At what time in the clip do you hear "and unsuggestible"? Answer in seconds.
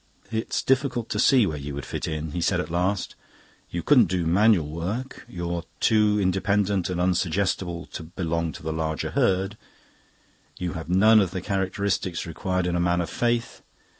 6.89-7.85